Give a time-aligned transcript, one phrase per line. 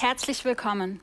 [0.00, 1.02] Herzlich willkommen.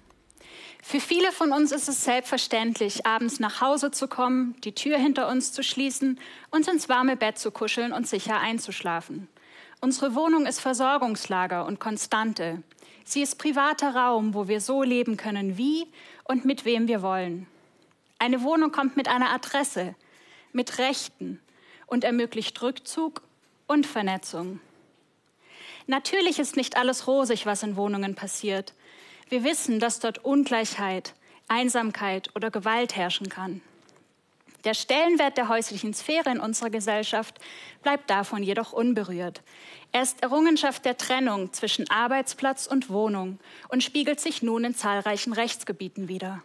[0.81, 5.27] Für viele von uns ist es selbstverständlich, abends nach Hause zu kommen, die Tür hinter
[5.27, 9.27] uns zu schließen, uns ins warme Bett zu kuscheln und sicher einzuschlafen.
[9.81, 12.63] Unsere Wohnung ist Versorgungslager und Konstante.
[13.05, 15.85] Sie ist privater Raum, wo wir so leben können, wie
[16.23, 17.45] und mit wem wir wollen.
[18.17, 19.93] Eine Wohnung kommt mit einer Adresse,
[20.53, 21.39] mit Rechten
[21.85, 23.21] und ermöglicht Rückzug
[23.67, 24.59] und Vernetzung.
[25.85, 28.73] Natürlich ist nicht alles rosig, was in Wohnungen passiert.
[29.29, 31.13] Wir wissen, dass dort Ungleichheit,
[31.47, 33.61] Einsamkeit oder Gewalt herrschen kann.
[34.63, 37.39] Der Stellenwert der häuslichen Sphäre in unserer Gesellschaft
[37.83, 39.41] bleibt davon jedoch unberührt.
[39.91, 45.33] Er ist Errungenschaft der Trennung zwischen Arbeitsplatz und Wohnung und spiegelt sich nun in zahlreichen
[45.33, 46.43] Rechtsgebieten wider.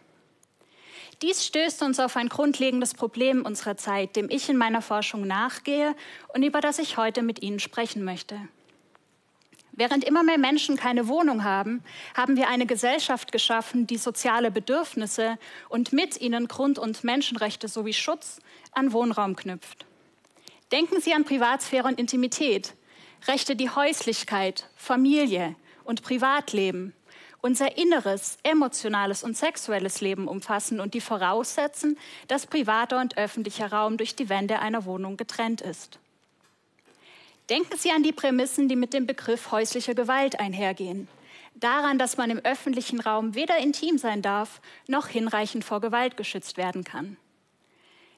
[1.21, 5.95] Dies stößt uns auf ein grundlegendes Problem unserer Zeit, dem ich in meiner Forschung nachgehe
[6.33, 8.37] und über das ich heute mit Ihnen sprechen möchte.
[9.75, 11.83] Während immer mehr Menschen keine Wohnung haben,
[12.15, 17.93] haben wir eine Gesellschaft geschaffen, die soziale Bedürfnisse und mit ihnen Grund- und Menschenrechte sowie
[17.93, 18.39] Schutz
[18.71, 19.87] an Wohnraum knüpft.
[20.71, 22.75] Denken Sie an Privatsphäre und Intimität,
[23.27, 26.93] Rechte, die Häuslichkeit, Familie und Privatleben,
[27.41, 33.97] unser inneres, emotionales und sexuelles Leben umfassen und die voraussetzen, dass privater und öffentlicher Raum
[33.97, 35.99] durch die Wände einer Wohnung getrennt ist.
[37.49, 41.07] Denken Sie an die Prämissen, die mit dem Begriff häusliche Gewalt einhergehen.
[41.55, 46.57] Daran, dass man im öffentlichen Raum weder intim sein darf, noch hinreichend vor Gewalt geschützt
[46.57, 47.17] werden kann.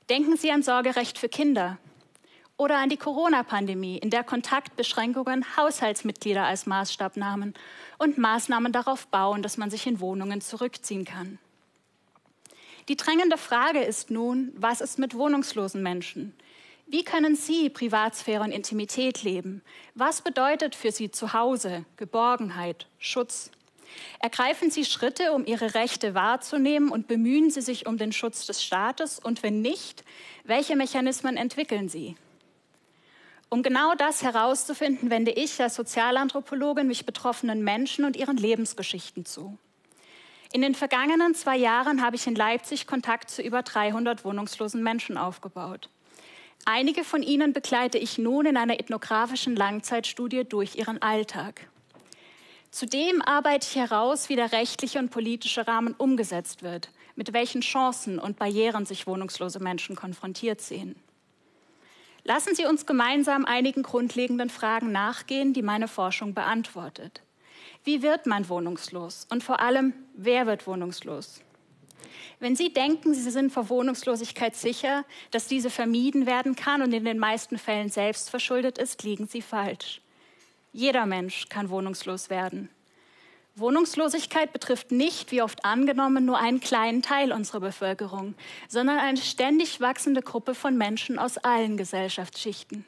[0.09, 1.78] Denken Sie an Sorgerecht für Kinder
[2.58, 7.56] oder an die Corona-Pandemie, in der Kontaktbeschränkungen Haushaltsmitglieder als Maßstab nahmen
[7.98, 11.39] und Maßnahmen darauf bauen, dass man sich in Wohnungen zurückziehen kann.
[12.88, 16.34] Die drängende Frage ist nun, was ist mit wohnungslosen Menschen?
[16.88, 19.64] Wie können Sie Privatsphäre und Intimität leben?
[19.95, 23.50] Was bedeutet für Sie Zuhause, Geborgenheit, Schutz?
[24.19, 28.64] Ergreifen Sie Schritte, um Ihre Rechte wahrzunehmen und bemühen Sie sich um den Schutz des
[28.64, 29.17] Staates?
[29.17, 30.04] Und wenn nicht,
[30.43, 32.15] welche Mechanismen entwickeln Sie?
[33.49, 39.58] Um genau das herauszufinden, wende ich als Sozialanthropologin mich betroffenen Menschen und ihren Lebensgeschichten zu.
[40.54, 45.17] In den vergangenen zwei Jahren habe ich in Leipzig Kontakt zu über 300 wohnungslosen Menschen
[45.17, 45.89] aufgebaut.
[46.67, 51.67] Einige von ihnen begleite ich nun in einer ethnografischen Langzeitstudie durch ihren Alltag.
[52.71, 58.17] Zudem arbeite ich heraus, wie der rechtliche und politische Rahmen umgesetzt wird, mit welchen Chancen
[58.17, 60.95] und Barrieren sich wohnungslose Menschen konfrontiert sehen.
[62.23, 67.21] Lassen Sie uns gemeinsam einigen grundlegenden Fragen nachgehen, die meine Forschung beantwortet.
[67.83, 69.27] Wie wird man wohnungslos?
[69.30, 71.42] Und vor allem, wer wird wohnungslos?
[72.40, 77.06] Wenn Sie denken, Sie sind vor Wohnungslosigkeit sicher, dass diese vermieden werden kann und in
[77.06, 80.02] den meisten Fällen selbst verschuldet ist, liegen Sie falsch.
[80.73, 82.70] Jeder Mensch kann wohnungslos werden.
[83.58, 88.36] Wohnungslosigkeit betrifft nicht, wie oft angenommen, nur einen kleinen Teil unserer Bevölkerung,
[88.67, 92.84] sondern eine ständig wachsende Gruppe von Menschen aus allen Gesellschaftsschichten.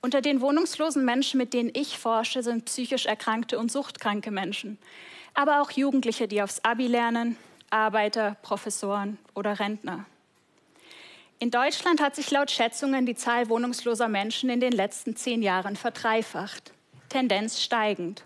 [0.00, 4.78] Unter den wohnungslosen Menschen, mit denen ich forsche, sind psychisch erkrankte und suchtkranke Menschen,
[5.32, 7.36] aber auch Jugendliche, die aufs Abi lernen,
[7.74, 10.06] Arbeiter, Professoren oder Rentner.
[11.40, 15.74] In Deutschland hat sich laut Schätzungen die Zahl wohnungsloser Menschen in den letzten zehn Jahren
[15.74, 16.72] verdreifacht,
[17.08, 18.24] Tendenz steigend.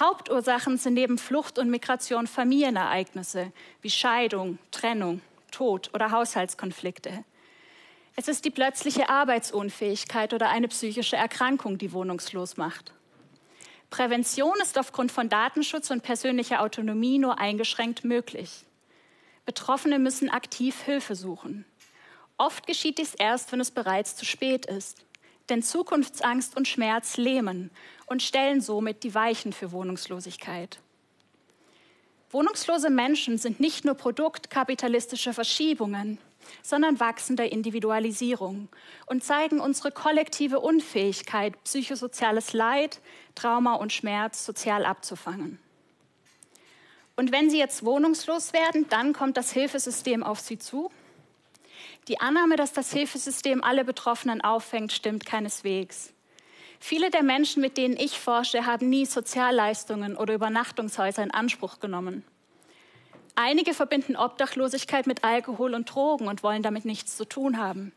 [0.00, 3.52] Hauptursachen sind neben Flucht und Migration Familienereignisse
[3.82, 5.20] wie Scheidung, Trennung,
[5.50, 7.24] Tod oder Haushaltskonflikte.
[8.16, 12.94] Es ist die plötzliche Arbeitsunfähigkeit oder eine psychische Erkrankung, die wohnungslos macht.
[13.94, 18.64] Prävention ist aufgrund von Datenschutz und persönlicher Autonomie nur eingeschränkt möglich.
[19.46, 21.64] Betroffene müssen aktiv Hilfe suchen.
[22.36, 25.04] Oft geschieht dies erst, wenn es bereits zu spät ist.
[25.48, 27.70] Denn Zukunftsangst und Schmerz lähmen
[28.06, 30.80] und stellen somit die Weichen für Wohnungslosigkeit.
[32.30, 36.18] Wohnungslose Menschen sind nicht nur Produkt kapitalistischer Verschiebungen,
[36.62, 38.68] sondern wachsender Individualisierung
[39.06, 43.00] und zeigen unsere kollektive Unfähigkeit, psychosoziales Leid,
[43.34, 45.58] Trauma und Schmerz sozial abzufangen.
[47.16, 50.90] Und wenn Sie jetzt wohnungslos werden, dann kommt das Hilfesystem auf Sie zu.
[52.08, 56.12] Die Annahme, dass das Hilfesystem alle Betroffenen auffängt, stimmt keineswegs.
[56.80, 62.24] Viele der Menschen, mit denen ich forsche, haben nie Sozialleistungen oder Übernachtungshäuser in Anspruch genommen.
[63.36, 67.92] Einige verbinden Obdachlosigkeit mit Alkohol und Drogen und wollen damit nichts zu tun haben.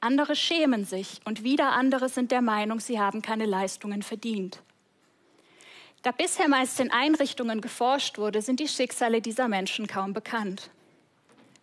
[0.00, 4.62] Andere schämen sich und wieder andere sind der Meinung, sie haben keine Leistungen verdient.
[6.02, 10.70] Da bisher meist in Einrichtungen geforscht wurde, sind die Schicksale dieser Menschen kaum bekannt.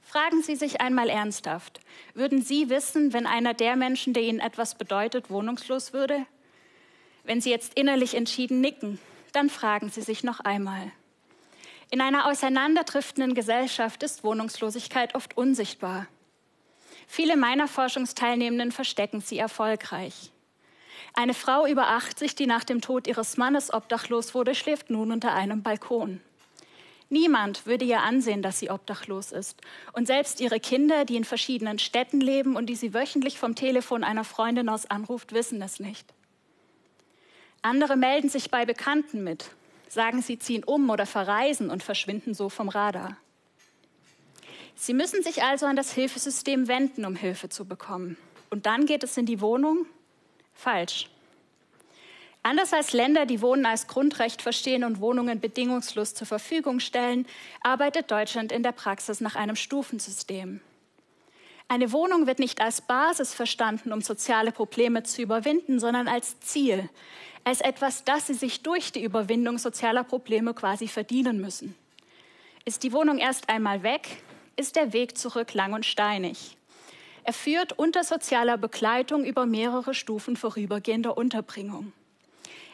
[0.03, 1.81] Fragen Sie sich einmal ernsthaft,
[2.13, 6.25] würden Sie wissen, wenn einer der Menschen, der Ihnen etwas bedeutet, wohnungslos würde?
[7.25, 8.99] Wenn Sie jetzt innerlich entschieden nicken,
[9.33, 10.93] dann fragen Sie sich noch einmal.
[11.89, 16.07] In einer auseinanderdriftenden Gesellschaft ist Wohnungslosigkeit oft unsichtbar.
[17.07, 20.31] Viele meiner Forschungsteilnehmenden verstecken sie erfolgreich.
[21.13, 25.33] Eine Frau über 80, die nach dem Tod ihres Mannes obdachlos wurde, schläft nun unter
[25.33, 26.21] einem Balkon.
[27.09, 29.61] Niemand würde ihr ansehen, dass sie obdachlos ist.
[29.93, 34.03] Und selbst ihre Kinder, die in verschiedenen Städten leben und die sie wöchentlich vom Telefon
[34.03, 36.13] einer Freundin aus anruft, wissen es nicht.
[37.61, 39.51] Andere melden sich bei Bekannten mit,
[39.91, 43.17] sagen, sie ziehen um oder verreisen und verschwinden so vom Radar.
[44.75, 48.17] Sie müssen sich also an das Hilfesystem wenden, um Hilfe zu bekommen.
[48.49, 49.85] Und dann geht es in die Wohnung?
[50.53, 51.09] Falsch.
[52.43, 57.25] Anders als Länder, die Wohnen als Grundrecht verstehen und Wohnungen bedingungslos zur Verfügung stellen,
[57.61, 60.61] arbeitet Deutschland in der Praxis nach einem Stufensystem.
[61.67, 66.89] Eine Wohnung wird nicht als Basis verstanden, um soziale Probleme zu überwinden, sondern als Ziel,
[67.43, 71.75] als etwas, das sie sich durch die Überwindung sozialer Probleme quasi verdienen müssen.
[72.65, 74.21] Ist die Wohnung erst einmal weg,
[74.57, 76.57] ist der Weg zurück lang und steinig.
[77.23, 81.93] Er führt unter sozialer Begleitung über mehrere Stufen vorübergehender Unterbringung.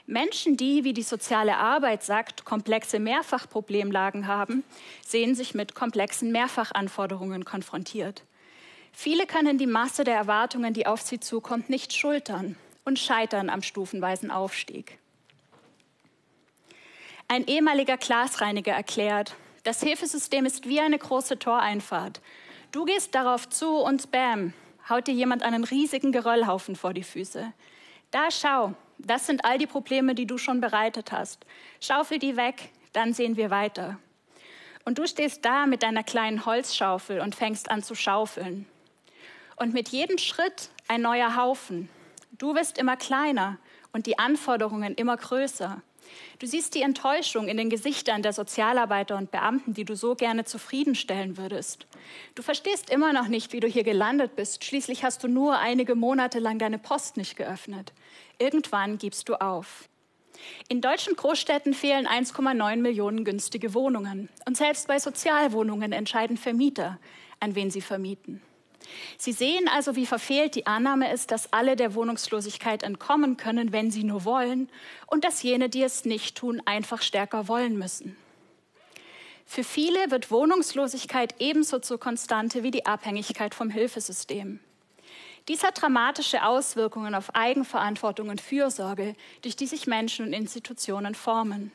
[0.06, 4.64] Menschen, die, wie die soziale Arbeit sagt, komplexe Mehrfachproblemlagen haben,
[5.06, 8.24] sehen sich mit komplexen Mehrfachanforderungen konfrontiert.
[8.92, 13.62] Viele können die Masse der Erwartungen, die auf sie zukommt, nicht schultern und scheitern am
[13.62, 14.98] stufenweisen Aufstieg.
[17.28, 22.22] Ein ehemaliger Glasreiniger erklärt, das Hilfesystem ist wie eine große Toreinfahrt.
[22.72, 24.54] Du gehst darauf zu und bam,
[24.90, 27.54] haut dir jemand einen riesigen Geröllhaufen vor die Füße.
[28.12, 31.46] Da schau, das sind all die Probleme, die du schon bereitet hast.
[31.80, 33.98] Schaufel die weg, dann sehen wir weiter.
[34.86, 38.66] Und du stehst da mit deiner kleinen Holzschaufel und fängst an zu schaufeln.
[39.56, 41.90] Und mit jedem Schritt ein neuer Haufen.
[42.38, 43.60] Du wirst immer kleiner
[43.92, 45.82] und die Anforderungen immer größer.
[46.40, 50.44] Du siehst die Enttäuschung in den Gesichtern der Sozialarbeiter und Beamten, die du so gerne
[50.44, 51.86] zufriedenstellen würdest.
[52.34, 54.64] Du verstehst immer noch nicht, wie du hier gelandet bist.
[54.64, 57.94] Schließlich hast du nur einige Monate lang deine Post nicht geöffnet.
[58.40, 59.88] Irgendwann gibst du auf.
[60.68, 64.30] In deutschen Großstädten fehlen 1,9 Millionen günstige Wohnungen.
[64.48, 67.00] Und selbst bei Sozialwohnungen entscheiden Vermieter,
[67.40, 68.42] an wen sie vermieten.
[69.18, 73.92] Sie sehen also, wie verfehlt die Annahme ist, dass alle der Wohnungslosigkeit entkommen können, wenn
[73.92, 74.70] sie nur wollen,
[75.08, 78.18] und dass jene, die es nicht tun, einfach stärker wollen müssen.
[79.46, 84.60] Für viele wird Wohnungslosigkeit ebenso zur Konstante wie die Abhängigkeit vom Hilfesystem.
[85.50, 91.72] Dies hat dramatische Auswirkungen auf Eigenverantwortung und Fürsorge, durch die sich Menschen und Institutionen formen.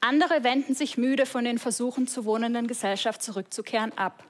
[0.00, 4.22] Andere wenden sich müde von den Versuchen zur wohnenden Gesellschaft zurückzukehren ab.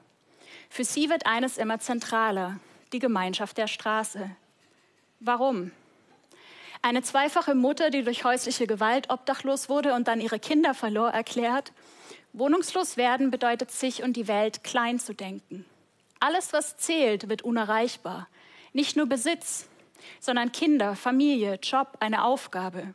[0.69, 2.59] Für sie wird eines immer zentraler,
[2.93, 4.29] die Gemeinschaft der Straße.
[5.19, 5.71] Warum?
[6.81, 11.73] Eine zweifache Mutter, die durch häusliche Gewalt obdachlos wurde und dann ihre Kinder verlor, erklärt,
[12.33, 15.65] wohnungslos werden bedeutet sich und die Welt klein zu denken.
[16.19, 18.27] Alles, was zählt, wird unerreichbar.
[18.73, 19.67] Nicht nur Besitz,
[20.19, 22.93] sondern Kinder, Familie, Job, eine Aufgabe.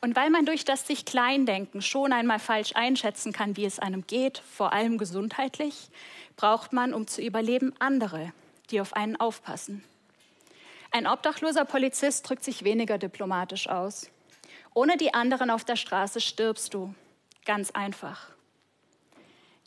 [0.00, 4.06] Und weil man durch das sich Kleindenken schon einmal falsch einschätzen kann, wie es einem
[4.06, 5.88] geht, vor allem gesundheitlich,
[6.36, 8.32] braucht man, um zu überleben, andere,
[8.70, 9.84] die auf einen aufpassen.
[10.90, 14.10] Ein obdachloser Polizist drückt sich weniger diplomatisch aus.
[14.74, 16.94] Ohne die anderen auf der Straße stirbst du.
[17.44, 18.30] Ganz einfach.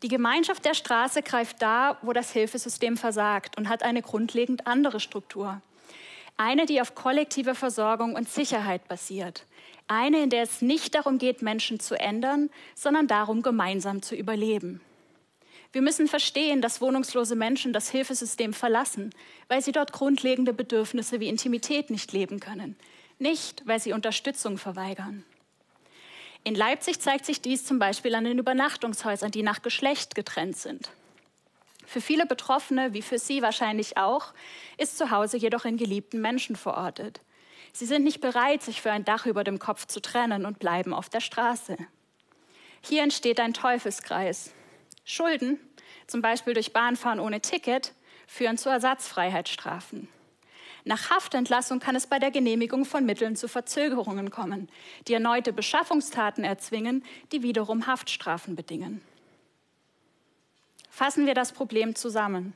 [0.01, 4.99] Die Gemeinschaft der Straße greift da, wo das Hilfesystem versagt und hat eine grundlegend andere
[4.99, 5.61] Struktur.
[6.37, 9.45] Eine, die auf kollektive Versorgung und Sicherheit basiert.
[9.91, 14.81] Eine, in der es nicht darum geht, Menschen zu ändern, sondern darum, gemeinsam zu überleben.
[15.71, 19.09] Wir müssen verstehen, dass wohnungslose Menschen das Hilfesystem verlassen,
[19.47, 22.75] weil sie dort grundlegende Bedürfnisse wie Intimität nicht leben können,
[23.17, 25.25] nicht weil sie Unterstützung verweigern.
[26.43, 30.91] In Leipzig zeigt sich dies zum Beispiel an den Übernachtungshäusern, die nach Geschlecht getrennt sind.
[31.87, 34.33] Für viele Betroffene, wie für Sie wahrscheinlich auch,
[34.77, 37.21] ist zu Hause jedoch in geliebten Menschen verortet.
[37.73, 40.93] Sie sind nicht bereit, sich für ein Dach über dem Kopf zu trennen und bleiben
[40.93, 41.77] auf der Straße.
[42.81, 44.53] Hier entsteht ein Teufelskreis.
[45.05, 45.59] Schulden,
[46.07, 47.93] zum Beispiel durch Bahnfahren ohne Ticket,
[48.27, 50.07] führen zu Ersatzfreiheitsstrafen.
[50.85, 54.69] Nach Haftentlassung kann es bei der Genehmigung von Mitteln zu Verzögerungen kommen,
[55.07, 59.01] die erneute Beschaffungstaten erzwingen, die wiederum Haftstrafen bedingen.
[60.89, 62.53] Fassen wir das Problem zusammen.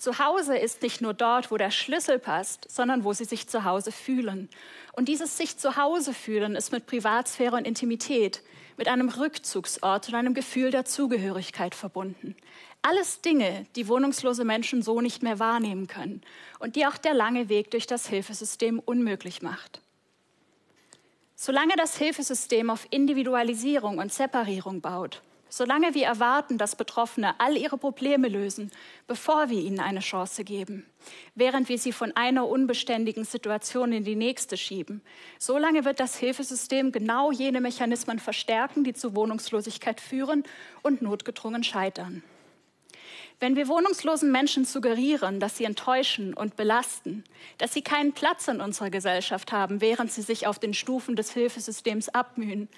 [0.00, 3.64] Zu Hause ist nicht nur dort, wo der Schlüssel passt, sondern wo sie sich zu
[3.64, 4.48] Hause fühlen.
[4.92, 8.42] Und dieses sich zu Hause fühlen ist mit Privatsphäre und Intimität,
[8.78, 12.34] mit einem Rückzugsort und einem Gefühl der Zugehörigkeit verbunden.
[12.80, 16.22] Alles Dinge, die wohnungslose Menschen so nicht mehr wahrnehmen können
[16.60, 19.82] und die auch der lange Weg durch das Hilfesystem unmöglich macht.
[21.36, 27.76] Solange das Hilfesystem auf Individualisierung und Separierung baut, solange wir erwarten, dass Betroffene all ihre
[27.76, 28.70] Probleme lösen,
[29.06, 30.86] bevor wir ihnen eine Chance geben,
[31.34, 35.02] während wir sie von einer unbeständigen Situation in die nächste schieben,
[35.38, 40.44] solange wird das Hilfesystem genau jene Mechanismen verstärken, die zu Wohnungslosigkeit führen
[40.82, 42.22] und notgedrungen scheitern.
[43.40, 47.24] Wenn wir wohnungslosen Menschen suggerieren, dass sie enttäuschen und belasten,
[47.56, 51.32] dass sie keinen Platz in unserer Gesellschaft haben, während sie sich auf den Stufen des
[51.32, 52.68] Hilfesystems abmühen,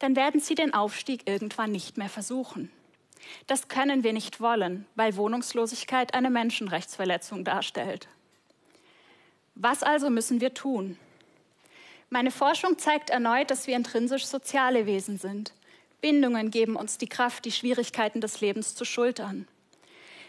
[0.00, 2.68] dann werden sie den Aufstieg irgendwann nicht mehr versuchen.
[3.46, 8.08] Das können wir nicht wollen, weil Wohnungslosigkeit eine Menschenrechtsverletzung darstellt.
[9.54, 10.98] Was also müssen wir tun?
[12.10, 15.52] Meine Forschung zeigt erneut, dass wir intrinsisch soziale Wesen sind.
[16.00, 19.46] Bindungen geben uns die Kraft, die Schwierigkeiten des Lebens zu schultern.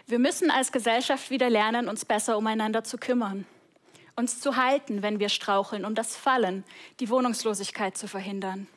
[0.08, 3.46] Wir müssen als Gesellschaft wieder lernen, uns besser umeinander zu kümmern,
[4.16, 6.64] uns zu halten, wenn wir straucheln, um das Fallen,
[7.00, 8.68] die Wohnungslosigkeit zu verhindern.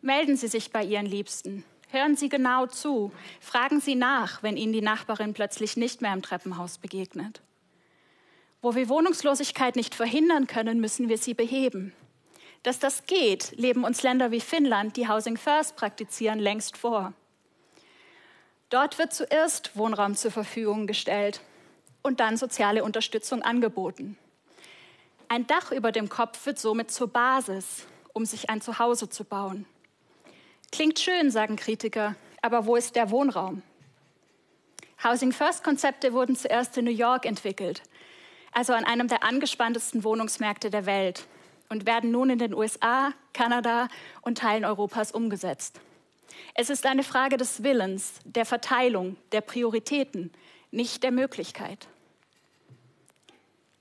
[0.00, 1.64] Melden Sie sich bei Ihren Liebsten.
[1.90, 3.12] Hören Sie genau zu.
[3.40, 7.40] Fragen Sie nach, wenn Ihnen die Nachbarin plötzlich nicht mehr im Treppenhaus begegnet.
[8.60, 11.92] Wo wir Wohnungslosigkeit nicht verhindern können, müssen wir sie beheben.
[12.64, 17.14] Dass das geht, leben uns Länder wie Finnland, die Housing First praktizieren, längst vor.
[18.70, 21.40] Dort wird zuerst Wohnraum zur Verfügung gestellt
[22.02, 24.18] und dann soziale Unterstützung angeboten.
[25.28, 29.66] Ein Dach über dem Kopf wird somit zur Basis, um sich ein Zuhause zu bauen.
[30.70, 33.62] Klingt schön, sagen Kritiker, aber wo ist der Wohnraum?
[35.02, 37.82] Housing First Konzepte wurden zuerst in New York entwickelt,
[38.52, 41.26] also an einem der angespanntesten Wohnungsmärkte der Welt
[41.68, 43.88] und werden nun in den USA, Kanada
[44.22, 45.80] und Teilen Europas umgesetzt.
[46.54, 50.32] Es ist eine Frage des Willens, der Verteilung, der Prioritäten,
[50.70, 51.88] nicht der Möglichkeit.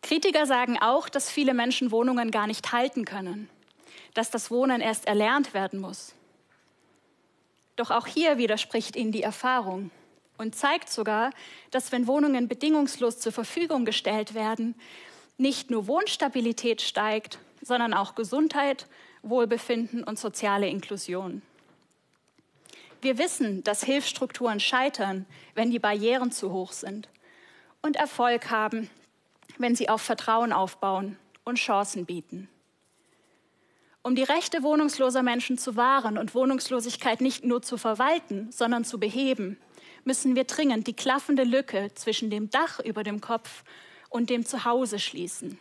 [0.02, 3.50] Kritiker sagen auch, dass viele Menschen Wohnungen gar nicht halten können,
[4.14, 6.14] dass das Wohnen erst erlernt werden muss.
[7.76, 9.92] Doch auch hier widerspricht ihnen die Erfahrung
[10.38, 11.32] und zeigt sogar,
[11.72, 14.76] dass wenn Wohnungen bedingungslos zur Verfügung gestellt werden,
[15.38, 18.88] nicht nur Wohnstabilität steigt, sondern auch Gesundheit,
[19.24, 21.42] Wohlbefinden und soziale Inklusion.
[23.02, 27.10] Wir wissen, dass Hilfsstrukturen scheitern, wenn die Barrieren zu hoch sind
[27.82, 28.90] und Erfolg haben,
[29.58, 32.50] wenn sie auf Vertrauen aufbauen und Chancen bieten.
[34.02, 39.00] Um die Rechte wohnungsloser Menschen zu wahren und Wohnungslosigkeit nicht nur zu verwalten, sondern zu
[39.00, 39.60] beheben,
[40.06, 43.64] müssen wir dringend die klaffende Lücke zwischen dem Dach über dem Kopf
[44.10, 45.60] und dem Zuhause schließen.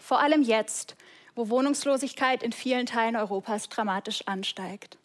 [0.00, 0.96] Vor allem jetzt,
[1.34, 4.98] wo Wohnungslosigkeit in vielen Teilen Europas dramatisch ansteigt.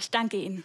[0.00, 0.64] Ich danke Ihnen.